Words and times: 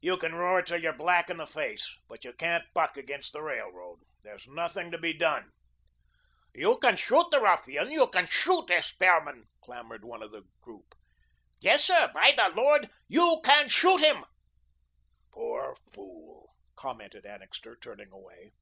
You 0.00 0.16
can 0.16 0.32
roar 0.32 0.62
till 0.62 0.80
you're 0.80 0.92
black 0.92 1.28
in 1.28 1.38
the 1.38 1.46
face, 1.48 1.96
but 2.08 2.24
you 2.24 2.32
can't 2.32 2.64
buck 2.72 2.96
against 2.96 3.32
the 3.32 3.42
Railroad. 3.42 3.98
There's 4.22 4.46
nothing 4.46 4.92
to 4.92 4.96
be 4.98 5.12
done." 5.12 5.50
"You 6.54 6.78
can 6.78 6.94
shoot 6.96 7.32
the 7.32 7.40
ruffian, 7.40 7.90
you 7.90 8.06
can 8.06 8.26
shoot 8.26 8.70
S. 8.70 8.92
Behrman," 8.92 9.48
clamoured 9.60 10.04
one 10.04 10.22
of 10.22 10.30
the 10.30 10.44
group. 10.60 10.94
"Yes, 11.58 11.82
sir; 11.84 12.12
by 12.14 12.32
the 12.36 12.50
Lord, 12.50 12.90
you 13.08 13.40
can 13.44 13.66
shoot 13.68 13.98
him." 14.00 14.24
"Poor 15.32 15.74
fool," 15.92 16.54
commented 16.76 17.26
Annixter, 17.26 17.74
turning 17.74 18.12
away. 18.12 18.52